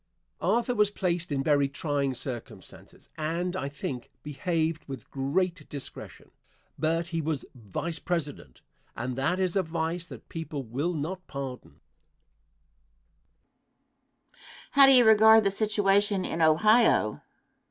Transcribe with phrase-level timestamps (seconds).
[0.39, 0.47] Answer.
[0.55, 6.31] Arthur was placed in very trying circumstances, and, I think, behaved with great discretion.
[6.79, 8.61] But he was Vice President,
[8.97, 11.81] and that is a vice that people will not pardon.
[14.71, 14.71] Question.
[14.71, 17.21] How do you regard the situation in Ohio?